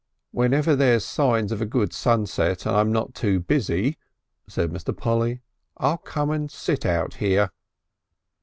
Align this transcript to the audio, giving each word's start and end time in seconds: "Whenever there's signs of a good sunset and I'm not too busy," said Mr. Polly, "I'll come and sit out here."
"Whenever 0.31 0.75
there's 0.75 1.05
signs 1.05 1.51
of 1.51 1.61
a 1.61 1.65
good 1.67 1.93
sunset 1.93 2.65
and 2.65 2.75
I'm 2.75 2.91
not 2.91 3.13
too 3.13 3.39
busy," 3.39 3.99
said 4.47 4.71
Mr. 4.71 4.97
Polly, 4.97 5.43
"I'll 5.77 5.99
come 5.99 6.31
and 6.31 6.49
sit 6.49 6.87
out 6.87 7.13
here." 7.21 7.51